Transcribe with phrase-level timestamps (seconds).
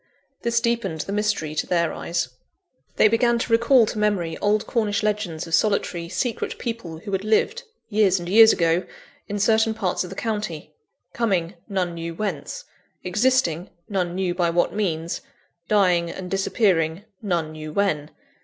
[0.41, 2.29] This deepened the mystery to their eyes.
[2.95, 7.23] They began to recall to memory old Cornish legends of solitary, secret people who had
[7.23, 8.87] lived, years and years ago,
[9.27, 10.73] in certain parts of the county
[11.13, 12.65] coming, none knew whence;
[13.03, 15.21] existing, none knew by what means;
[15.67, 18.09] dying and disappearing, none knew when.